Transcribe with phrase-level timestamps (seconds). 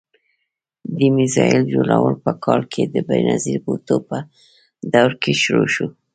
[0.97, 4.17] د میزایل جوړول په کال کې د بېنظیر بوټو په
[4.93, 5.87] دور کې شروع شو.